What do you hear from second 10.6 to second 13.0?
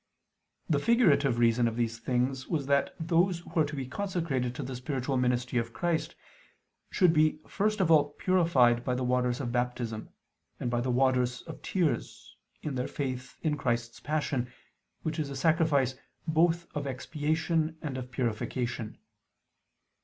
by the waters of tears, in their